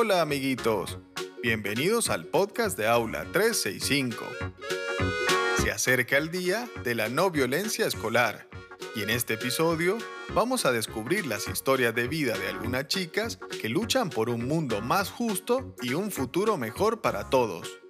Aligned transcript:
Hola 0.00 0.20
amiguitos, 0.20 1.00
bienvenidos 1.42 2.08
al 2.08 2.26
podcast 2.26 2.78
de 2.78 2.86
Aula 2.86 3.26
365. 3.32 4.24
Se 5.60 5.72
acerca 5.72 6.16
el 6.16 6.30
día 6.30 6.68
de 6.84 6.94
la 6.94 7.08
no 7.08 7.32
violencia 7.32 7.84
escolar 7.84 8.48
y 8.94 9.02
en 9.02 9.10
este 9.10 9.34
episodio 9.34 9.98
vamos 10.36 10.66
a 10.66 10.72
descubrir 10.72 11.26
las 11.26 11.48
historias 11.48 11.96
de 11.96 12.06
vida 12.06 12.38
de 12.38 12.46
algunas 12.46 12.86
chicas 12.86 13.40
que 13.60 13.68
luchan 13.68 14.08
por 14.08 14.30
un 14.30 14.46
mundo 14.46 14.80
más 14.80 15.10
justo 15.10 15.74
y 15.82 15.94
un 15.94 16.12
futuro 16.12 16.56
mejor 16.56 17.00
para 17.00 17.28
todos. 17.28 17.80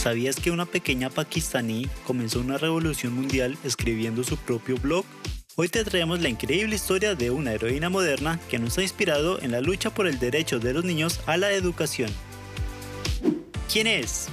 ¿Sabías 0.05 0.35
que 0.35 0.51
una 0.51 0.67
pequeña 0.67 1.09
pakistaní 1.09 1.87
comenzó 2.05 2.39
una 2.39 2.59
revolución 2.59 3.13
mundial 3.13 3.57
escribiendo 3.63 4.23
su 4.23 4.37
propio 4.37 4.77
blog? 4.77 5.03
Hoy 5.57 5.69
te 5.69 5.85
traemos 5.85 6.19
la 6.19 6.27
increíble 6.27 6.75
historia 6.75 7.15
de 7.15 7.31
una 7.31 7.53
heroína 7.53 7.89
moderna 7.89 8.41
que 8.49 8.59
nos 8.59 8.77
ha 8.77 8.81
inspirado 8.81 9.41
en 9.41 9.53
la 9.53 9.61
lucha 9.61 9.89
por 9.89 10.05
el 10.05 10.19
derecho 10.19 10.59
de 10.59 10.73
los 10.73 10.83
niños 10.83 11.21
a 11.27 11.37
la 11.37 11.53
educación. 11.53 12.11
¿Quién 13.71 13.87
es? 13.87 14.27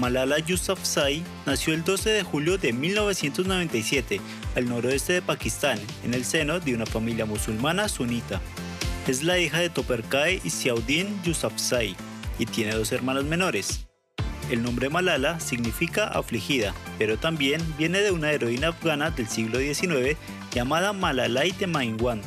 Malala 0.00 0.40
Yousafzai 0.40 1.22
nació 1.46 1.74
el 1.74 1.84
12 1.84 2.10
de 2.10 2.24
julio 2.24 2.58
de 2.58 2.72
1997 2.72 4.20
al 4.56 4.68
noroeste 4.68 5.12
de 5.12 5.22
Pakistán, 5.22 5.78
en 6.04 6.12
el 6.12 6.24
seno 6.24 6.58
de 6.58 6.74
una 6.74 6.86
familia 6.86 7.24
musulmana 7.24 7.88
sunita. 7.88 8.40
Es 9.06 9.22
la 9.22 9.38
hija 9.38 9.60
de 9.60 9.70
Toperkai 9.70 10.40
y 10.42 10.50
Siaudin 10.50 11.22
Yousafzai 11.22 11.94
y 12.36 12.46
tiene 12.46 12.74
dos 12.74 12.90
hermanos 12.90 13.24
menores. 13.26 13.87
El 14.50 14.62
nombre 14.62 14.88
Malala 14.88 15.40
significa 15.40 16.06
afligida, 16.06 16.74
pero 16.96 17.18
también 17.18 17.60
viene 17.76 18.00
de 18.00 18.12
una 18.12 18.32
heroína 18.32 18.68
afgana 18.68 19.10
del 19.10 19.28
siglo 19.28 19.58
XIX 19.58 20.16
llamada 20.52 20.94
Malalai 20.94 21.52
de 21.52 21.66
Mainwan, 21.66 22.22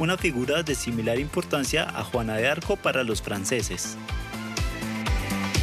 una 0.00 0.16
figura 0.16 0.64
de 0.64 0.74
similar 0.74 1.20
importancia 1.20 1.84
a 1.84 2.02
Juana 2.02 2.36
de 2.36 2.48
Arco 2.48 2.76
para 2.76 3.04
los 3.04 3.22
franceses. 3.22 3.96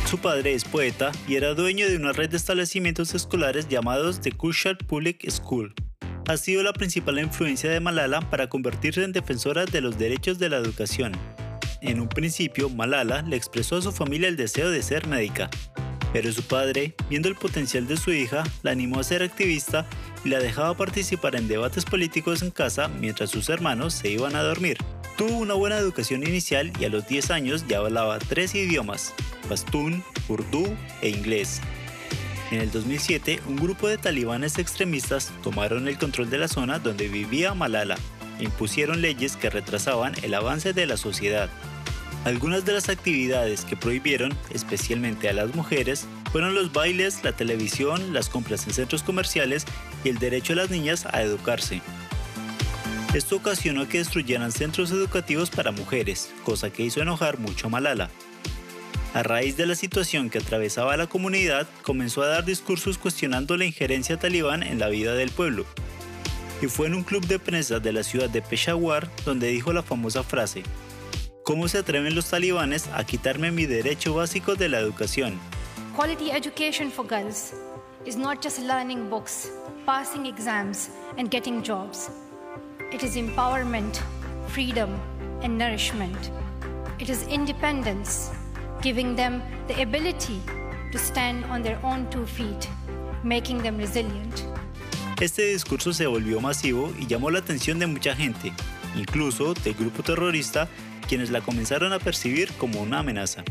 Su 0.09 0.19
padre 0.19 0.53
es 0.53 0.64
poeta 0.64 1.11
y 1.27 1.36
era 1.36 1.53
dueño 1.53 1.89
de 1.89 1.97
una 1.97 2.14
red 2.14 2.30
de 2.30 2.38
establecimientos 2.38 3.14
escolares 3.14 3.67
llamados 3.67 4.21
The 4.21 4.31
Kushal 4.31 4.77
Public 4.77 5.30
School. 5.30 5.73
Ha 6.30 6.38
sido 6.38 6.64
la 6.64 6.71
principal 6.71 7.19
influencia 7.19 7.69
de 7.69 7.81
Malala 7.81 8.21
para 8.30 8.47
convertirse 8.47 9.03
en 9.03 9.11
defensora 9.11 9.66
de 9.66 9.81
los 9.81 9.97
derechos 9.97 10.39
de 10.39 10.47
la 10.47 10.58
educación. 10.58 11.11
En 11.81 11.99
un 11.99 12.08
principio, 12.08 12.69
Malala 12.69 13.21
le 13.23 13.36
expresó 13.36 13.75
a 13.75 13.81
su 13.81 13.92
familia 13.92 14.30
el 14.30 14.38
deseo 14.38 14.69
de 14.69 14.81
ser 14.81 15.08
médica, 15.08 15.49
pero 16.13 16.31
su 16.31 16.44
padre, 16.44 16.95
viendo 17.09 17.30
el 17.30 17.36
potencial 17.36 17.88
de 17.88 17.97
su 17.97 18.11
hija, 18.11 18.44
la 18.63 18.72
animó 18.72 19.00
a 19.00 19.03
ser 19.03 19.23
activista 19.23 19.86
y 20.23 20.30
la 20.30 20.39
dejaba 20.39 20.75
participar 20.75 21.36
en 21.36 21.47
debates 21.47 21.86
políticos 21.86 22.41
en 22.41 22.52
casa 22.52 22.88
mientras 22.88 23.30
sus 23.30 23.49
hermanos 23.49 23.94
se 23.94 24.09
iban 24.09 24.36
a 24.36 24.44
dormir. 24.44 24.77
Tuvo 25.17 25.38
una 25.38 25.55
buena 25.55 25.77
educación 25.77 26.23
inicial 26.23 26.72
y 26.80 26.86
a 26.86 26.89
los 26.89 27.08
10 27.08 27.31
años 27.31 27.66
ya 27.67 27.80
hablaba 27.80 28.19
tres 28.19 28.53
idiomas, 28.53 29.14
pastún, 29.49 30.03
urdú 30.27 30.75
e 31.02 31.09
inglés. 31.09 31.61
En 32.52 32.61
el 32.61 32.71
2007, 32.71 33.42
un 33.48 33.58
grupo 33.58 33.89
de 33.89 33.98
talibanes 33.98 34.58
extremistas 34.58 35.33
tomaron 35.43 35.87
el 35.87 35.98
control 35.98 36.30
de 36.30 36.37
la 36.37 36.48
zona 36.48 36.80
donde 36.80 37.09
vivía 37.09 37.53
Malala 37.53 37.98
e 38.39 38.43
impusieron 38.45 39.02
leyes 39.02 39.36
que 39.36 39.49
retrasaban 39.49 40.14
el 40.23 40.33
avance 40.33 40.71
de 40.71 40.86
la 40.86 40.95
sociedad. 40.95 41.49
Algunas 42.26 42.66
de 42.66 42.73
las 42.73 42.89
actividades 42.89 43.64
que 43.64 43.78
prohibieron, 43.78 44.38
especialmente 44.54 45.30
a 45.30 45.33
las 45.33 45.55
mujeres, 45.55 46.08
fueron 46.32 46.55
los 46.55 46.73
bailes, 46.73 47.23
la 47.23 47.32
televisión, 47.32 48.14
las 48.14 48.30
compras 48.30 48.67
en 48.67 48.73
centros 48.73 49.04
comerciales 49.04 49.66
y 50.04 50.10
el 50.10 50.20
derecho 50.20 50.54
a 50.54 50.58
las 50.58 50.70
niñas 50.70 51.06
a 51.06 51.22
educarse. 51.22 51.82
Esto 53.14 53.38
ocasionó 53.38 53.88
que 53.88 54.00
destruyeran 54.00 54.52
centros 54.52 54.92
educativos 54.92 55.50
para 55.50 55.72
mujeres, 55.72 56.30
cosa 56.44 56.70
que 56.70 56.83
hizo 56.83 57.02
enojar 57.02 57.39
mucho 57.39 57.67
a 57.67 57.70
Malala. 57.70 58.10
A 59.14 59.23
raíz 59.23 59.56
de 59.58 59.66
la 59.66 59.76
situación 59.76 60.30
que 60.30 60.38
atravesaba 60.38 60.98
la 60.98 61.08
comunidad, 61.08 61.67
comenzó 61.82 62.22
a 62.22 62.27
dar 62.27 62.45
discursos 62.45 62.98
cuestionando 62.98 63.56
la 63.58 63.66
injerencia 63.66 64.17
talibán 64.17 64.61
en 64.61 64.77
la 64.77 64.89
vida 64.89 65.16
del 65.16 65.32
pueblo. 65.32 65.66
Y 66.61 66.67
fue 66.67 66.88
en 66.88 66.95
un 66.95 67.04
club 67.04 67.26
de 67.26 67.39
prensa 67.39 67.80
de 67.80 67.94
la 67.94 68.04
ciudad 68.04 68.30
de 68.30 68.42
Peshawar 68.42 69.10
donde 69.26 69.48
dijo 69.48 69.72
la 69.73 69.82
famosa 69.82 70.23
frase, 70.23 70.64
¿Cómo 71.47 71.69
se 71.69 71.77
atreven 71.77 72.13
los 72.13 72.30
talibanes 72.30 72.89
a 72.93 73.05
quitarme 73.05 73.52
mi 73.52 73.65
derecho 73.65 74.13
básico 74.13 74.55
de 74.55 74.67
la 74.67 74.80
educación? 74.81 75.39
Quality 75.95 76.30
education 76.31 76.91
for 76.91 77.08
girls 77.08 77.53
is 78.05 78.17
not 78.17 78.43
just 78.43 78.59
learning 78.59 79.09
books, 79.09 79.49
passing 79.85 80.25
exams, 80.25 80.89
and 81.17 81.31
getting 81.31 81.63
jobs. 81.63 82.09
It 82.91 83.02
is 83.02 83.15
empowerment, 83.15 83.97
freedom, 84.49 84.89
and 85.41 85.58
nourishment. 85.58 86.17
It 86.99 87.08
is 87.08 87.25
independence, 87.30 88.29
giving 88.81 89.15
them 89.15 89.41
the 89.69 89.81
ability 89.81 90.41
to 90.91 90.99
stand 90.99 91.45
on 91.45 91.64
their 91.64 91.79
own 91.81 92.09
two 92.09 92.25
feet, 92.25 92.67
making 93.23 93.64
them 93.64 93.77
resilient. 93.77 94.43
Este 95.21 95.43
discurso 95.43 95.93
se 95.93 96.08
volvió 96.08 96.41
masivo 96.41 96.91
y 96.99 97.08
llamó 97.08 97.31
la 97.31 97.39
atención 97.39 97.79
de 97.79 97.87
mucha 97.87 98.14
gente, 98.17 98.52
incluso 98.97 99.53
del 99.53 99.75
grupo 99.75 100.03
terrorista 100.03 100.67
quienes 101.08 101.32
la 101.32 101.42
comenzaron 101.42 101.94
a 101.94 102.00
percibir 102.00 102.52
como 102.54 102.82
una 102.82 103.00
amenaza. 103.00 103.44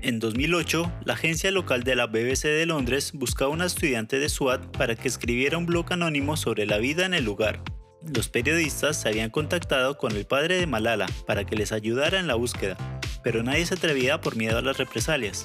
En 0.00 0.20
2008, 0.20 0.92
la 1.04 1.14
agencia 1.14 1.50
local 1.50 1.82
de 1.82 1.96
la 1.96 2.06
BBC 2.06 2.44
de 2.44 2.66
Londres 2.66 3.12
buscaba 3.14 3.50
a 3.50 3.54
una 3.54 3.66
estudiante 3.66 4.18
de 4.18 4.28
SWAT 4.28 4.64
para 4.76 4.94
que 4.94 5.08
escribiera 5.08 5.58
un 5.58 5.66
blog 5.66 5.92
anónimo 5.92 6.36
sobre 6.36 6.66
la 6.66 6.78
vida 6.78 7.04
en 7.04 7.14
el 7.14 7.24
lugar. 7.24 7.62
Los 8.02 8.28
periodistas 8.28 9.00
se 9.00 9.08
habían 9.08 9.30
contactado 9.30 9.98
con 9.98 10.12
el 10.12 10.24
padre 10.24 10.58
de 10.58 10.66
Malala 10.66 11.06
para 11.26 11.44
que 11.44 11.56
les 11.56 11.72
ayudara 11.72 12.20
en 12.20 12.28
la 12.28 12.36
búsqueda, 12.36 12.76
pero 13.24 13.42
nadie 13.42 13.66
se 13.66 13.74
atrevía 13.74 14.20
por 14.20 14.36
miedo 14.36 14.58
a 14.58 14.62
las 14.62 14.78
represalias. 14.78 15.44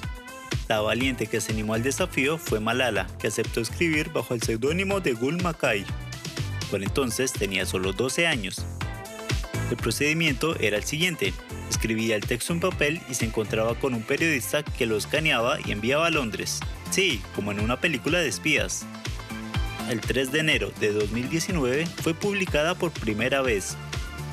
La 0.68 0.80
valiente 0.80 1.26
que 1.26 1.40
se 1.40 1.52
animó 1.52 1.74
al 1.74 1.82
desafío 1.82 2.38
fue 2.38 2.60
Malala, 2.60 3.06
que 3.18 3.26
aceptó 3.26 3.60
escribir 3.60 4.10
bajo 4.12 4.34
el 4.34 4.42
seudónimo 4.42 5.00
de 5.00 5.12
Gul 5.12 5.42
Makai. 5.42 5.84
Por 6.70 6.82
entonces 6.82 7.32
tenía 7.32 7.66
solo 7.66 7.92
12 7.92 8.26
años. 8.26 8.64
El 9.74 9.82
procedimiento 9.82 10.54
era 10.60 10.76
el 10.76 10.84
siguiente. 10.84 11.34
Escribía 11.68 12.14
el 12.14 12.24
texto 12.24 12.52
en 12.52 12.60
papel 12.60 13.00
y 13.10 13.14
se 13.14 13.24
encontraba 13.24 13.74
con 13.74 13.92
un 13.92 14.02
periodista 14.02 14.62
que 14.62 14.86
lo 14.86 14.96
escaneaba 14.96 15.58
y 15.66 15.72
enviaba 15.72 16.06
a 16.06 16.10
Londres. 16.10 16.60
Sí, 16.92 17.20
como 17.34 17.50
en 17.50 17.58
una 17.58 17.80
película 17.80 18.20
de 18.20 18.28
espías. 18.28 18.86
El 19.90 20.00
3 20.00 20.30
de 20.30 20.38
enero 20.38 20.72
de 20.78 20.92
2019 20.92 21.86
fue 21.86 22.14
publicada 22.14 22.76
por 22.76 22.92
primera 22.92 23.42
vez 23.42 23.76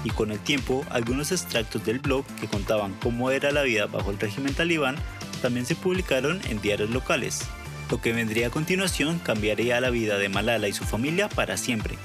y 0.04 0.12
con 0.12 0.32
el 0.32 0.38
tiempo 0.38 0.86
algunos 0.92 1.32
extractos 1.32 1.84
del 1.86 1.98
blog 1.98 2.24
que 2.40 2.48
contaban 2.48 2.94
cómo 3.02 3.32
era 3.32 3.52
la 3.52 3.64
vida 3.64 3.88
bajo 3.88 4.12
el 4.12 4.20
régimen 4.20 4.54
talibán 4.54 4.96
también 5.42 5.66
se 5.66 5.74
publicaron 5.74 6.40
en 6.50 6.62
diarios 6.62 6.92
locales. 6.92 7.48
Lo 7.90 8.00
que 8.00 8.14
vendría 8.14 8.48
a 8.48 8.52
continuación 8.52 9.18
cambiaría 9.18 9.82
la 9.82 9.90
vida 9.90 10.20
de 10.20 10.30
Malala 10.30 10.68
y 10.68 10.74
su 10.74 10.84
familia 10.84 11.30
para 11.30 11.58
siempre. 11.58 11.96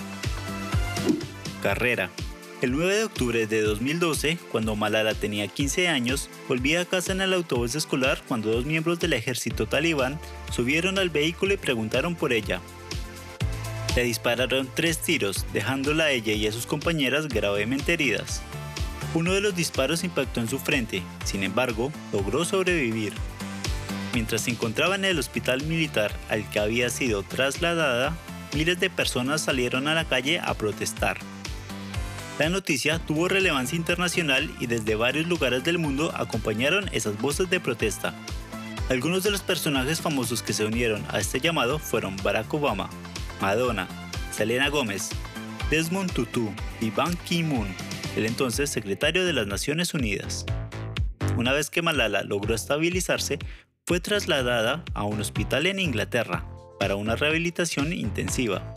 Carrera. 1.62 2.08
El 2.62 2.72
9 2.72 2.96
de 2.96 3.04
octubre 3.04 3.47
de 3.47 3.60
2012, 3.60 4.38
cuando 4.50 4.76
Malala 4.76 5.12
tenía 5.12 5.47
15 5.47 5.88
años, 5.88 6.30
volvía 6.48 6.80
a 6.80 6.84
casa 6.86 7.12
en 7.12 7.20
el 7.20 7.34
autobús 7.34 7.74
escolar 7.74 8.22
cuando 8.26 8.50
dos 8.50 8.64
miembros 8.64 8.98
del 8.98 9.12
ejército 9.12 9.66
talibán 9.66 10.18
subieron 10.50 10.98
al 10.98 11.10
vehículo 11.10 11.53
y 11.53 11.58
preguntaron 11.58 12.14
por 12.14 12.32
ella. 12.32 12.62
Le 13.94 14.04
dispararon 14.04 14.70
tres 14.74 14.98
tiros, 14.98 15.44
dejándola 15.53 16.04
a 16.04 16.10
ella 16.12 16.32
y 16.32 16.47
a 16.47 16.53
sus 16.53 16.64
compañeras 16.64 17.28
gravemente 17.28 17.92
heridas. 17.92 18.41
Uno 19.12 19.34
de 19.34 19.42
los 19.42 19.54
disparos 19.54 20.02
impactó 20.02 20.41
en 20.41 20.48
su 20.48 20.59
frente, 20.59 21.02
sin 21.26 21.42
embargo, 21.42 21.92
logró 22.10 22.47
sobrevivir. 22.47 23.12
Mientras 24.14 24.41
se 24.42 24.50
encontraba 24.50 24.94
en 24.94 25.04
el 25.04 25.18
hospital 25.18 25.62
militar 25.64 26.10
al 26.30 26.48
que 26.48 26.59
había 26.59 26.88
sido 26.88 27.22
trasladada, 27.22 28.16
miles 28.54 28.80
de 28.80 28.88
personas 28.88 29.42
salieron 29.42 29.88
a 29.88 29.94
la 29.94 30.06
calle 30.06 30.41
a 30.41 30.54
protestar. 30.54 31.18
La 32.38 32.50
noticia 32.50 32.98
tuvo 32.98 33.28
relevancia 33.28 33.77
internacional 33.77 34.50
y 34.60 34.66
desde 34.66 34.94
varios 34.94 35.27
lugares 35.27 35.65
del 35.65 35.78
mundo 35.78 36.12
acompañaron 36.15 36.91
esas 36.92 37.18
voces 37.18 37.48
de 37.48 37.60
protesta. 37.60 38.15
Algunos 38.91 39.24
de 39.24 39.30
los 39.30 39.41
personajes 39.41 40.03
famosos 40.03 40.42
que 40.42 40.53
se 40.53 40.66
unieron 40.66 41.03
a 41.09 41.18
este 41.18 41.41
llamado 41.41 41.78
fueron 41.78 42.15
Barack 42.22 42.53
Obama, 42.53 42.91
Madonna, 43.41 43.88
Selena 44.33 44.68
Gómez, 44.68 45.09
Desmond 45.71 46.12
Tutu 46.12 46.53
y 46.83 46.91
Ban 46.91 47.16
Ki-moon. 47.24 47.68
el 48.16 48.27
entonces 48.27 48.68
secretario 48.68 49.24
de 49.24 49.33
las 49.33 49.47
Naciones 49.47 49.94
Unidas. 49.94 50.44
Una 51.38 51.53
vez 51.53 51.71
que 51.71 51.83
Malala 51.83 52.22
logró 52.22 52.54
estabilizarse, 52.54 53.38
fue 53.86 54.00
trasladada 54.00 54.84
a 54.94 55.04
un 55.04 55.21
hospital 55.21 55.66
en 55.66 55.78
Inglaterra 55.78 56.47
para 56.78 56.97
una 56.97 57.16
rehabilitación 57.16 57.92
intensiva. 57.94 58.74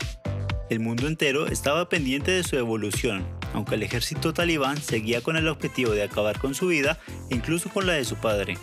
El 0.70 0.80
mundo 0.80 1.06
entero 1.06 1.46
estaba 1.46 1.88
pendiente 1.88 2.30
de 2.30 2.42
su 2.42 2.56
evolución, 2.56 3.24
aunque 3.54 3.74
el 3.74 3.82
ejército 3.82 4.32
talibán 4.32 4.80
seguía 4.80 5.22
con 5.22 5.36
el 5.36 5.48
objetivo 5.48 5.92
de 5.92 6.02
acabar 6.02 6.38
con 6.38 6.54
su 6.54 6.68
vida 6.68 6.98
incluso 7.30 7.70
con 7.70 7.86
la 7.86 7.94
de 7.94 8.04
su 8.04 8.16
padre. 8.16 8.58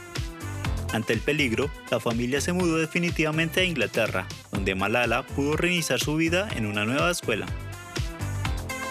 Ante 0.93 1.13
el 1.13 1.19
peligro, 1.19 1.69
la 1.91 1.99
familia 1.99 2.39
se 2.39 2.53
mudó 2.53 2.77
definitivamente 2.77 3.59
a 3.59 3.65
Inglaterra, 3.65 4.25
donde 4.51 4.75
Malala 4.75 5.25
pudo 5.25 5.57
reiniciar 5.57 5.99
su 5.99 6.15
vida 6.15 6.47
en 6.55 6.65
una 6.65 6.85
nueva 6.85 7.11
escuela. 7.11 7.45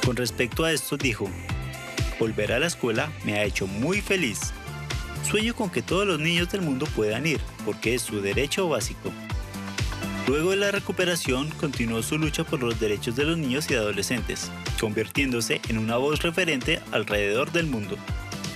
Con 0.05 0.17
respecto 0.17 0.65
a 0.65 0.73
esto 0.73 0.97
dijo, 0.97 1.29
volver 2.21 2.53
a 2.53 2.59
la 2.59 2.67
escuela 2.67 3.11
me 3.25 3.35
ha 3.35 3.45
hecho 3.45 3.67
muy 3.67 4.01
feliz. 4.01 4.53
Sueño 5.29 5.57
con 5.57 5.71
que 5.71 5.83
todos 5.83 6.07
los 6.07 6.21
niños 6.21 6.51
del 6.53 6.61
mundo 6.61 6.87
puedan 6.95 7.27
ir, 7.27 7.41
porque 7.65 7.95
es 7.95 8.03
su 8.03 8.21
derecho 8.21 8.69
básico. 8.69 9.11
Luego 10.29 10.51
de 10.51 10.57
la 10.57 10.71
recuperación, 10.71 11.51
continuó 11.59 12.03
su 12.03 12.19
lucha 12.19 12.45
por 12.45 12.61
los 12.61 12.79
derechos 12.79 13.17
de 13.17 13.25
los 13.25 13.39
niños 13.39 13.71
y 13.71 13.75
adolescentes, 13.75 14.51
convirtiéndose 14.77 15.61
en 15.69 15.79
una 15.79 15.97
voz 15.97 16.23
referente 16.23 16.81
alrededor 16.93 17.53
del 17.53 17.67
mundo. 17.67 17.97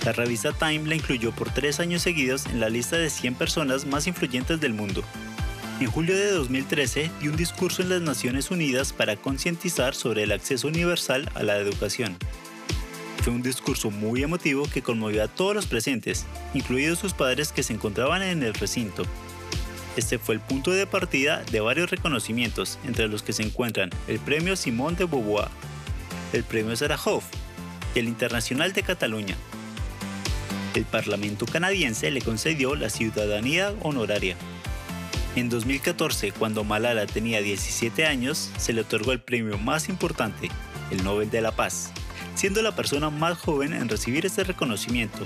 La 0.05 0.11
revista 0.11 0.51
Time 0.51 0.87
la 0.87 0.95
incluyó 0.95 1.31
por 1.31 1.53
tres 1.53 1.79
años 1.79 2.01
seguidos 2.01 2.45
en 2.47 2.59
la 2.59 2.69
lista 2.69 2.97
de 2.97 3.09
100 3.09 3.35
personas 3.35 3.85
más 3.85 4.07
influyentes 4.07 4.59
del 4.59 4.73
mundo. 4.73 5.03
En 5.79 5.87
julio 5.87 6.15
de 6.15 6.31
2013 6.31 7.11
dio 7.19 7.31
un 7.31 7.37
discurso 7.37 7.81
en 7.81 7.89
las 7.89 8.01
Naciones 8.01 8.51
Unidas 8.51 8.93
para 8.93 9.15
concientizar 9.15 9.95
sobre 9.95 10.23
el 10.23 10.31
acceso 10.31 10.67
universal 10.67 11.29
a 11.35 11.43
la 11.43 11.57
educación. 11.57 12.17
Fue 13.23 13.33
un 13.33 13.43
discurso 13.43 13.91
muy 13.91 14.23
emotivo 14.23 14.67
que 14.71 14.81
conmovió 14.81 15.23
a 15.23 15.27
todos 15.27 15.53
los 15.53 15.67
presentes, 15.67 16.25
incluidos 16.53 16.99
sus 16.99 17.13
padres 17.13 17.51
que 17.51 17.63
se 17.63 17.73
encontraban 17.73 18.23
en 18.23 18.41
el 18.41 18.53
recinto, 18.55 19.05
este 19.97 20.17
fue 20.17 20.35
el 20.35 20.41
punto 20.41 20.71
de 20.71 20.87
partida 20.87 21.43
de 21.51 21.59
varios 21.59 21.89
reconocimientos, 21.91 22.79
entre 22.85 23.07
los 23.09 23.23
que 23.23 23.33
se 23.33 23.43
encuentran 23.43 23.89
el 24.07 24.19
Premio 24.19 24.55
Simón 24.55 24.95
de 24.95 25.05
Beauvoir, 25.05 25.49
el 26.33 26.43
Premio 26.43 26.75
Sarajov 26.75 27.23
y 27.95 27.99
el 27.99 28.07
Internacional 28.07 28.73
de 28.73 28.83
Cataluña. 28.83 29.35
El 30.75 30.85
Parlamento 30.85 31.45
canadiense 31.45 32.09
le 32.11 32.21
concedió 32.21 32.75
la 32.75 32.89
ciudadanía 32.89 33.73
honoraria. 33.81 34.35
En 35.35 35.49
2014, 35.49 36.31
cuando 36.31 36.63
Malala 36.63 37.05
tenía 37.05 37.41
17 37.41 38.05
años, 38.05 38.51
se 38.57 38.73
le 38.73 38.81
otorgó 38.81 39.11
el 39.11 39.21
premio 39.21 39.57
más 39.57 39.89
importante, 39.89 40.49
el 40.91 41.03
Nobel 41.03 41.29
de 41.29 41.41
la 41.41 41.51
Paz, 41.53 41.91
siendo 42.35 42.61
la 42.61 42.75
persona 42.75 43.09
más 43.09 43.37
joven 43.37 43.73
en 43.73 43.89
recibir 43.89 44.25
este 44.25 44.43
reconocimiento. 44.43 45.25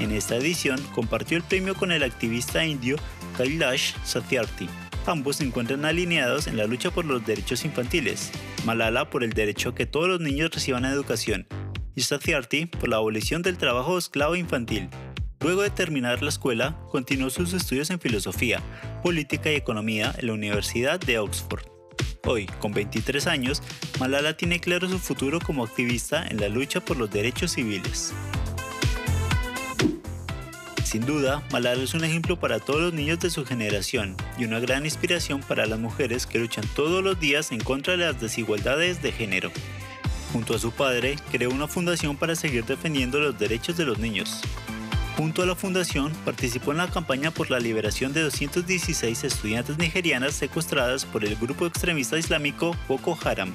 En 0.00 0.12
esta 0.12 0.36
edición 0.36 0.80
compartió 0.94 1.36
el 1.36 1.42
premio 1.42 1.74
con 1.74 1.92
el 1.92 2.02
activista 2.02 2.64
indio 2.64 2.96
Kailash 3.36 3.94
Satyarthi. 4.04 4.68
Ambos 5.10 5.36
se 5.36 5.44
encuentran 5.44 5.84
alineados 5.84 6.46
en 6.46 6.56
la 6.56 6.68
lucha 6.68 6.92
por 6.92 7.04
los 7.04 7.26
derechos 7.26 7.64
infantiles, 7.64 8.30
Malala 8.64 9.10
por 9.10 9.24
el 9.24 9.32
derecho 9.32 9.70
a 9.70 9.74
que 9.74 9.84
todos 9.84 10.06
los 10.06 10.20
niños 10.20 10.52
reciban 10.52 10.84
educación 10.84 11.48
y 11.96 12.02
Satyarthi 12.02 12.66
por 12.66 12.88
la 12.88 12.98
abolición 12.98 13.42
del 13.42 13.58
trabajo 13.58 13.98
esclavo 13.98 14.36
infantil. 14.36 14.88
Luego 15.40 15.62
de 15.62 15.70
terminar 15.70 16.22
la 16.22 16.28
escuela, 16.28 16.78
continuó 16.92 17.28
sus 17.28 17.52
estudios 17.54 17.90
en 17.90 17.98
filosofía, 17.98 18.62
política 19.02 19.50
y 19.50 19.56
economía 19.56 20.14
en 20.16 20.28
la 20.28 20.34
Universidad 20.34 21.00
de 21.00 21.18
Oxford. 21.18 21.64
Hoy, 22.24 22.46
con 22.60 22.70
23 22.70 23.26
años, 23.26 23.64
Malala 23.98 24.36
tiene 24.36 24.60
claro 24.60 24.88
su 24.88 25.00
futuro 25.00 25.40
como 25.40 25.64
activista 25.64 26.24
en 26.24 26.40
la 26.40 26.48
lucha 26.48 26.80
por 26.80 26.96
los 26.96 27.10
derechos 27.10 27.50
civiles. 27.54 28.14
Sin 30.90 31.06
duda, 31.06 31.40
Malala 31.52 31.84
es 31.84 31.94
un 31.94 32.02
ejemplo 32.02 32.36
para 32.36 32.58
todos 32.58 32.80
los 32.80 32.92
niños 32.92 33.20
de 33.20 33.30
su 33.30 33.46
generación 33.46 34.16
y 34.36 34.44
una 34.44 34.58
gran 34.58 34.84
inspiración 34.84 35.40
para 35.40 35.64
las 35.64 35.78
mujeres 35.78 36.26
que 36.26 36.40
luchan 36.40 36.64
todos 36.74 37.04
los 37.04 37.20
días 37.20 37.52
en 37.52 37.60
contra 37.60 37.96
de 37.96 38.06
las 38.06 38.20
desigualdades 38.20 39.00
de 39.00 39.12
género. 39.12 39.52
Junto 40.32 40.56
a 40.56 40.58
su 40.58 40.72
padre, 40.72 41.14
creó 41.30 41.50
una 41.50 41.68
fundación 41.68 42.16
para 42.16 42.34
seguir 42.34 42.64
defendiendo 42.64 43.20
los 43.20 43.38
derechos 43.38 43.76
de 43.76 43.84
los 43.84 44.00
niños. 44.00 44.40
Junto 45.16 45.42
a 45.42 45.46
la 45.46 45.54
fundación, 45.54 46.12
participó 46.24 46.72
en 46.72 46.78
la 46.78 46.90
campaña 46.90 47.30
por 47.30 47.52
la 47.52 47.60
liberación 47.60 48.12
de 48.12 48.22
216 48.22 49.22
estudiantes 49.22 49.78
nigerianas 49.78 50.34
secuestradas 50.34 51.04
por 51.04 51.24
el 51.24 51.36
grupo 51.36 51.66
extremista 51.66 52.18
islámico 52.18 52.76
Boko 52.88 53.16
Haram. 53.22 53.52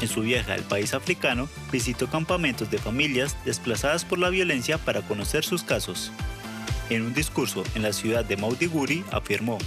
En 0.00 0.08
su 0.08 0.22
viaje 0.22 0.52
al 0.52 0.62
país 0.62 0.94
africano, 0.94 1.50
visitó 1.70 2.08
campamentos 2.08 2.70
de 2.70 2.78
familias 2.78 3.36
desplazadas 3.44 4.06
por 4.06 4.18
la 4.18 4.30
violencia 4.30 4.78
para 4.78 5.02
conocer 5.02 5.44
sus 5.44 5.62
casos. 5.62 6.12
En 6.88 7.02
un 7.02 7.14
discurso 7.14 7.64
en 7.74 7.82
la 7.82 7.92
ciudad 7.92 8.24
de 8.24 8.36
Maudiguri 8.36 9.04
afirmó, 9.10 9.58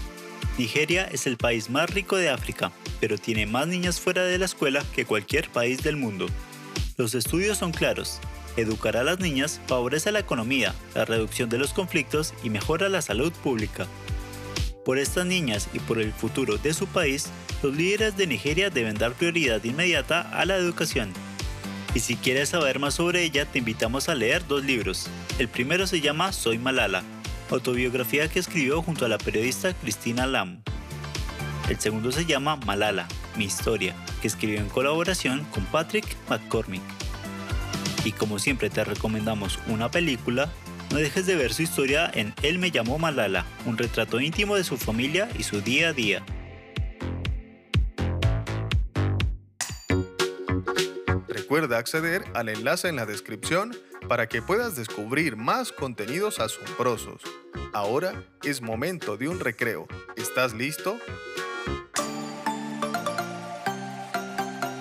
Nigeria 0.58 1.06
es 1.12 1.28
el 1.28 1.38
país 1.38 1.70
más 1.70 1.90
rico 1.90 2.16
de 2.16 2.30
África, 2.30 2.72
pero 3.02 3.18
tiene 3.18 3.46
más 3.46 3.68
niñas 3.68 4.00
fuera 4.00 4.24
de 4.24 4.38
la 4.38 4.46
escuela 4.46 4.84
que 4.96 5.06
cualquier 5.06 5.50
país 5.50 5.84
del 5.84 5.98
mundo. 5.98 6.28
Los 6.98 7.16
estudios 7.16 7.58
son 7.58 7.72
claros. 7.72 8.20
Educar 8.56 8.96
a 8.98 9.04
las 9.04 9.20
niñas 9.20 9.60
favorece 9.68 10.12
la 10.12 10.20
economía, 10.20 10.74
la 10.96 11.06
reducción 11.06 11.50
de 11.50 11.58
los 11.58 11.74
conflictos 11.74 12.34
y 12.44 12.50
mejora 12.50 12.90
la 12.90 13.02
salud 13.02 13.32
pública. 13.32 13.86
Por 14.86 14.98
estas 14.98 15.26
niñas 15.26 15.70
y 15.74 15.80
por 15.80 16.00
el 16.00 16.14
futuro 16.14 16.58
de 16.58 16.74
su 16.74 16.88
país, 16.88 17.28
los 17.62 17.76
líderes 17.76 18.16
de 18.16 18.28
Nigeria 18.28 18.70
deben 18.70 18.98
dar 18.98 19.14
prioridad 19.14 19.64
inmediata 19.64 20.22
a 20.22 20.46
la 20.46 20.56
educación. 20.56 21.12
Y 21.94 22.00
si 22.00 22.16
quieres 22.16 22.50
saber 22.50 22.80
más 22.80 22.96
sobre 22.96 23.24
ella, 23.24 23.46
te 23.46 23.60
invitamos 23.60 24.10
a 24.10 24.16
leer 24.16 24.48
dos 24.48 24.64
libros. 24.64 25.10
El 25.40 25.48
primero 25.48 25.88
se 25.88 26.02
llama 26.02 26.34
Soy 26.34 26.58
Malala, 26.58 27.02
autobiografía 27.50 28.28
que 28.28 28.40
escribió 28.40 28.82
junto 28.82 29.06
a 29.06 29.08
la 29.08 29.18
periodista 29.18 29.74
Cristina 29.74 30.28
Lam. 30.28 30.62
El 31.70 31.80
segundo 31.80 32.12
se 32.12 32.26
llama 32.26 32.58
Malala, 32.58 33.08
mi 33.38 33.46
historia, 33.46 33.96
que 34.22 34.28
escribió 34.28 34.60
en 34.60 34.68
colaboración 34.68 35.46
con 35.46 35.64
Patrick 35.68 36.06
McCormick. 36.30 36.82
Y 38.04 38.12
como 38.12 38.38
siempre 38.38 38.70
te 38.70 38.84
recomendamos 38.84 39.60
una 39.68 39.90
película, 39.90 40.50
no 40.92 40.98
dejes 40.98 41.26
de 41.26 41.38
ver 41.38 41.54
su 41.54 41.62
historia 41.62 42.12
en 42.14 42.34
Él 42.42 42.60
me 42.60 42.70
llamó 42.70 43.00
Malala, 43.00 43.46
un 43.66 43.78
retrato 43.78 44.20
íntimo 44.20 44.58
de 44.58 44.66
su 44.66 44.76
familia 44.76 45.30
y 45.40 45.44
su 45.44 45.62
día 45.62 45.90
a 45.90 45.94
día. 45.94 46.22
Recuerda 51.30 51.78
acceder 51.78 52.26
al 52.34 52.50
enlace 52.50 52.90
en 52.90 52.98
la 52.98 53.06
descripción 53.06 53.72
para 54.10 54.28
que 54.28 54.42
puedas 54.42 54.76
descubrir 54.76 55.38
más 55.38 55.72
contenidos 55.72 56.40
asombrosos. 56.40 57.22
Ahora 57.74 58.26
es 58.44 58.60
momento 58.60 59.16
de 59.16 59.30
un 59.30 59.40
recreo. 59.40 59.88
¿Estás 60.18 60.54
listo? 60.54 60.98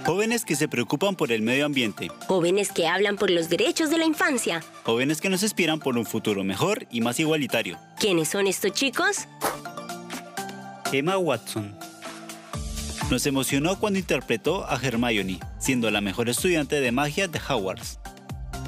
Jóvenes 0.06 0.46
que 0.46 0.56
se 0.56 0.66
preocupan 0.66 1.14
por 1.14 1.30
el 1.30 1.42
medio 1.42 1.66
ambiente. 1.66 2.08
Jóvenes 2.26 2.72
que 2.72 2.88
hablan 2.88 3.16
por 3.16 3.30
los 3.30 3.50
derechos 3.50 3.90
de 3.90 3.98
la 3.98 4.06
infancia. 4.06 4.62
Jóvenes 4.84 5.20
que 5.20 5.28
nos 5.28 5.42
inspiran 5.42 5.78
por 5.78 5.98
un 5.98 6.06
futuro 6.06 6.42
mejor 6.42 6.86
y 6.90 7.02
más 7.02 7.20
igualitario. 7.20 7.78
¿Quiénes 8.00 8.30
son 8.30 8.46
estos 8.46 8.72
chicos? 8.72 9.28
Emma 10.90 11.18
Watson, 11.18 11.78
nos 13.10 13.26
emocionó 13.26 13.78
cuando 13.78 13.98
interpretó 13.98 14.66
a 14.66 14.80
Hermione, 14.82 15.38
siendo 15.58 15.90
la 15.90 16.00
mejor 16.00 16.30
estudiante 16.30 16.80
de 16.80 16.92
magia 16.92 17.28
de 17.28 17.38
Hogwarts. 17.46 17.98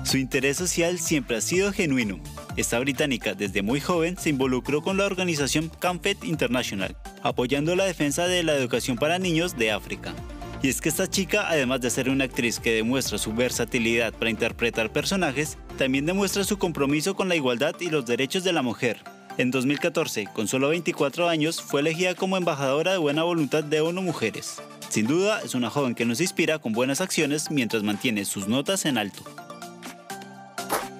Su 0.04 0.16
interés 0.16 0.56
social 0.56 0.98
siempre 0.98 1.36
ha 1.36 1.40
sido 1.40 1.72
genuino. 1.72 2.20
Esta 2.56 2.78
británica 2.78 3.34
desde 3.34 3.62
muy 3.62 3.80
joven 3.80 4.16
se 4.18 4.30
involucró 4.30 4.82
con 4.82 4.96
la 4.96 5.06
organización 5.06 5.70
CAMFET 5.78 6.24
International, 6.24 6.96
apoyando 7.22 7.76
la 7.76 7.84
defensa 7.84 8.26
de 8.26 8.42
la 8.42 8.54
educación 8.54 8.96
para 8.96 9.18
niños 9.18 9.56
de 9.56 9.70
África. 9.70 10.14
Y 10.62 10.68
es 10.68 10.80
que 10.80 10.88
esta 10.88 11.08
chica, 11.08 11.48
además 11.48 11.80
de 11.80 11.90
ser 11.90 12.10
una 12.10 12.24
actriz 12.24 12.58
que 12.58 12.72
demuestra 12.72 13.18
su 13.18 13.32
versatilidad 13.32 14.12
para 14.12 14.30
interpretar 14.30 14.92
personajes, 14.92 15.56
también 15.78 16.06
demuestra 16.06 16.44
su 16.44 16.58
compromiso 16.58 17.14
con 17.14 17.28
la 17.28 17.36
igualdad 17.36 17.74
y 17.80 17.88
los 17.88 18.04
derechos 18.04 18.44
de 18.44 18.52
la 18.52 18.62
mujer, 18.62 18.98
en 19.38 19.50
2014, 19.50 20.26
con 20.34 20.48
solo 20.48 20.68
24 20.68 21.28
años, 21.28 21.62
fue 21.62 21.80
elegida 21.80 22.14
como 22.14 22.36
embajadora 22.36 22.92
de 22.92 22.98
buena 22.98 23.22
voluntad 23.22 23.64
de 23.64 23.80
ONU 23.80 24.02
Mujeres. 24.02 24.60
Sin 24.90 25.06
duda, 25.06 25.40
es 25.42 25.54
una 25.54 25.70
joven 25.70 25.94
que 25.94 26.04
nos 26.04 26.20
inspira 26.20 26.58
con 26.58 26.72
buenas 26.72 27.00
acciones 27.00 27.50
mientras 27.50 27.82
mantiene 27.82 28.26
sus 28.26 28.48
notas 28.48 28.84
en 28.84 28.98
alto. 28.98 29.22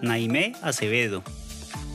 Naime 0.03 0.53
Acevedo. 0.63 1.23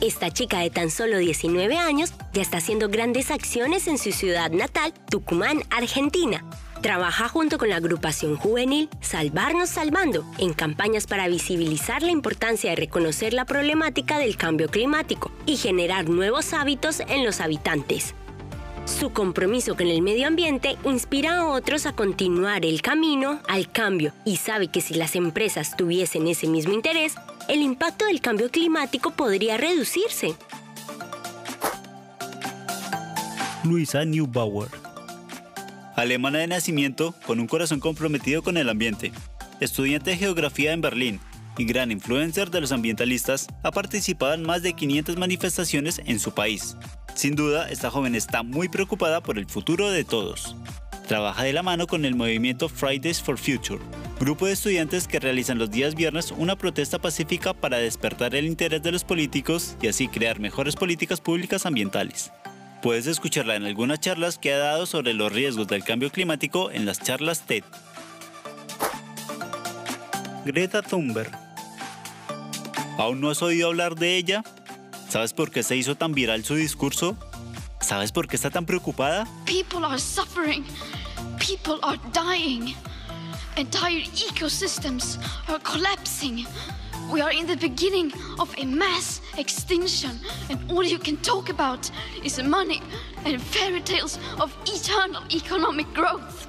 Esta 0.00 0.30
chica 0.30 0.58
de 0.58 0.70
tan 0.70 0.90
solo 0.90 1.18
19 1.18 1.78
años 1.78 2.12
ya 2.32 2.42
está 2.42 2.58
haciendo 2.58 2.88
grandes 2.88 3.30
acciones 3.30 3.88
en 3.88 3.96
su 3.96 4.12
ciudad 4.12 4.50
natal, 4.50 4.92
Tucumán, 5.10 5.62
Argentina. 5.70 6.44
Trabaja 6.82 7.28
junto 7.28 7.56
con 7.56 7.70
la 7.70 7.76
agrupación 7.76 8.36
juvenil 8.36 8.90
Salvarnos 9.00 9.70
Salvando 9.70 10.24
en 10.38 10.52
campañas 10.52 11.06
para 11.06 11.26
visibilizar 11.28 12.02
la 12.02 12.10
importancia 12.10 12.70
de 12.70 12.76
reconocer 12.76 13.32
la 13.32 13.46
problemática 13.46 14.18
del 14.18 14.36
cambio 14.36 14.68
climático 14.68 15.32
y 15.46 15.56
generar 15.56 16.08
nuevos 16.10 16.52
hábitos 16.52 17.00
en 17.00 17.24
los 17.24 17.40
habitantes. 17.40 18.14
Su 18.84 19.10
compromiso 19.10 19.74
con 19.76 19.88
el 19.88 20.00
medio 20.00 20.28
ambiente 20.28 20.76
inspira 20.84 21.38
a 21.38 21.48
otros 21.48 21.86
a 21.86 21.92
continuar 21.92 22.64
el 22.64 22.82
camino 22.82 23.40
al 23.48 23.72
cambio 23.72 24.12
y 24.24 24.36
sabe 24.36 24.68
que 24.68 24.80
si 24.80 24.94
las 24.94 25.16
empresas 25.16 25.76
tuviesen 25.76 26.28
ese 26.28 26.46
mismo 26.46 26.72
interés, 26.72 27.16
el 27.48 27.62
impacto 27.62 28.06
del 28.06 28.20
cambio 28.20 28.50
climático 28.50 29.10
podría 29.10 29.56
reducirse. 29.56 30.34
Luisa 33.64 34.04
Neubauer. 34.04 34.68
Alemana 35.96 36.38
de 36.38 36.46
nacimiento, 36.46 37.14
con 37.26 37.40
un 37.40 37.46
corazón 37.46 37.80
comprometido 37.80 38.42
con 38.42 38.56
el 38.56 38.68
ambiente. 38.68 39.12
Estudiante 39.60 40.10
de 40.10 40.16
geografía 40.18 40.72
en 40.72 40.80
Berlín 40.80 41.20
y 41.58 41.64
gran 41.64 41.90
influencer 41.90 42.50
de 42.50 42.60
los 42.60 42.72
ambientalistas, 42.72 43.46
ha 43.62 43.70
participado 43.70 44.34
en 44.34 44.42
más 44.42 44.62
de 44.62 44.74
500 44.74 45.16
manifestaciones 45.16 46.00
en 46.04 46.20
su 46.20 46.32
país. 46.32 46.76
Sin 47.14 47.34
duda, 47.34 47.70
esta 47.70 47.90
joven 47.90 48.14
está 48.14 48.42
muy 48.42 48.68
preocupada 48.68 49.22
por 49.22 49.38
el 49.38 49.46
futuro 49.46 49.90
de 49.90 50.04
todos. 50.04 50.54
Trabaja 51.08 51.44
de 51.44 51.52
la 51.52 51.62
mano 51.62 51.86
con 51.86 52.04
el 52.04 52.14
movimiento 52.14 52.68
Fridays 52.68 53.22
for 53.22 53.38
Future, 53.38 53.80
grupo 54.18 54.46
de 54.46 54.52
estudiantes 54.52 55.06
que 55.06 55.20
realizan 55.20 55.58
los 55.58 55.70
días 55.70 55.94
viernes 55.94 56.32
una 56.32 56.56
protesta 56.56 56.98
pacífica 56.98 57.52
para 57.52 57.78
despertar 57.78 58.34
el 58.34 58.46
interés 58.46 58.82
de 58.82 58.92
los 58.92 59.04
políticos 59.04 59.76
y 59.80 59.88
así 59.88 60.08
crear 60.08 60.40
mejores 60.40 60.76
políticas 60.76 61.20
públicas 61.20 61.66
ambientales. 61.66 62.32
Puedes 62.82 63.06
escucharla 63.06 63.56
en 63.56 63.64
algunas 63.64 64.00
charlas 64.00 64.38
que 64.38 64.52
ha 64.52 64.58
dado 64.58 64.86
sobre 64.86 65.12
los 65.12 65.32
riesgos 65.32 65.66
del 65.66 65.84
cambio 65.84 66.10
climático 66.10 66.70
en 66.70 66.86
las 66.86 67.00
charlas 67.00 67.46
TED. 67.46 67.64
Greta 70.44 70.82
Thunberg. 70.82 71.30
¿Aún 72.98 73.20
no 73.20 73.30
has 73.30 73.42
oído 73.42 73.68
hablar 73.68 73.96
de 73.96 74.16
ella? 74.16 74.42
¿Sabes 75.08 75.32
por 75.32 75.50
qué 75.50 75.62
se 75.62 75.76
hizo 75.76 75.96
tan 75.96 76.12
viral 76.12 76.44
su 76.44 76.54
discurso? 76.54 77.16
¿Sabes 77.80 78.12
por 78.12 78.28
qué 78.28 78.36
está 78.36 78.50
tan 78.50 78.64
preocupada? 78.64 79.26
People 79.44 79.84
are 79.84 79.98
suffering. 79.98 80.64
People 81.38 81.78
are 81.82 81.98
dying. 82.12 82.74
Entire 83.56 84.02
ecosystems 84.14 85.18
are 85.48 85.58
collapsing. 85.60 86.46
We 87.12 87.20
are 87.20 87.32
in 87.32 87.46
the 87.46 87.56
beginning 87.56 88.12
of 88.38 88.52
a 88.58 88.64
mass 88.64 89.20
extinction, 89.38 90.18
and 90.50 90.58
all 90.70 90.82
you 90.82 90.98
can 90.98 91.16
talk 91.18 91.48
about 91.50 91.90
is 92.24 92.42
money 92.42 92.82
and 93.24 93.40
fairy 93.40 93.80
tales 93.80 94.18
of 94.40 94.52
eternal 94.66 95.22
economic 95.30 95.86
growth. 95.94 96.48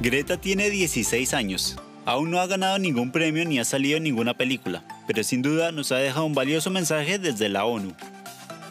Greta 0.00 0.36
tiene 0.36 0.70
16 0.70 1.34
años. 1.34 1.76
Aún 2.04 2.30
no 2.30 2.38
ha 2.38 2.46
ganado 2.46 2.78
ningún 2.78 3.10
premio 3.10 3.44
ni 3.44 3.58
ha 3.58 3.64
salido 3.64 3.96
en 3.96 4.04
ninguna 4.04 4.34
película, 4.34 4.84
pero 5.08 5.24
sin 5.24 5.42
duda 5.42 5.72
nos 5.72 5.90
ha 5.90 5.96
dejado 5.96 6.24
un 6.24 6.34
valioso 6.34 6.70
mensaje 6.70 7.18
desde 7.18 7.48
la 7.48 7.64
ONU. 7.64 7.92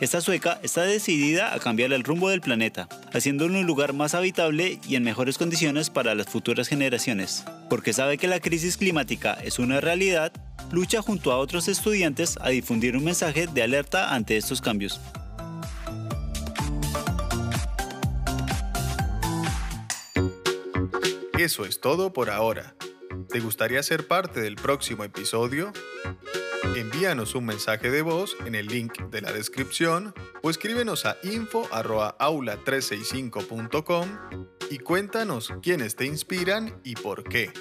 Esta 0.02 0.20
sueca 0.20 0.60
está 0.62 0.82
decidida 0.82 1.54
a 1.54 1.60
cambiar 1.60 1.94
el 1.94 2.04
rumbo 2.04 2.30
del 2.30 2.42
planeta, 2.42 2.90
haciéndolo 3.14 3.58
un 3.58 3.66
lugar 3.66 3.94
más 3.94 4.14
habitable 4.14 4.78
y 4.86 4.98
en 4.98 5.04
mejores 5.04 5.38
condiciones 5.38 5.90
para 5.90 6.16
las 6.16 6.28
futuras 6.28 6.68
generaciones. 6.68 7.46
Porque 7.70 7.94
sabe 7.94 8.18
que 8.18 8.28
la 8.28 8.42
crisis 8.42 8.76
climática 8.76 9.36
es 9.36 9.58
una 9.58 9.80
realidad, 9.80 10.34
lucha 10.72 11.02
junto 11.02 11.32
a 11.32 11.38
otros 11.38 11.70
estudiantes 11.70 12.38
a 12.42 12.50
difundir 12.50 12.98
un 12.98 13.06
mensaje 13.06 13.48
de 13.48 13.64
alerta 13.64 14.14
ante 14.14 14.36
estos 14.36 14.60
cambios. 14.60 15.00
Eso 21.40 21.66
es 21.66 21.80
todo 21.80 22.12
por 22.12 22.30
ahora. 22.30 22.76
¿Te 23.30 23.40
gustaría 23.40 23.82
ser 23.82 24.08
parte 24.08 24.42
del 24.42 24.56
próximo 24.56 25.06
episodio? 25.06 25.72
Envíanos 26.76 27.36
un 27.36 27.46
mensaje 27.46 27.92
de 27.92 28.02
voz 28.02 28.36
en 28.46 28.56
el 28.56 28.68
link 28.68 29.00
de 29.10 29.22
la 29.22 29.32
descripción 29.32 30.14
o 30.42 30.50
escríbenos 30.50 31.06
a 31.06 31.16
info@aula365.com 31.24 34.10
y 34.70 34.80
cuéntanos 34.80 35.54
quiénes 35.62 35.96
te 35.96 36.06
inspiran 36.06 36.82
y 36.84 36.96
por 36.96 37.24
qué. 37.24 37.54